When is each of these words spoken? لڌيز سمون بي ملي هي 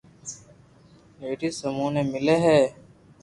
لڌيز 1.19 1.53
سمون 1.61 1.93
بي 1.97 2.03
ملي 2.11 2.37
هي 2.45 2.59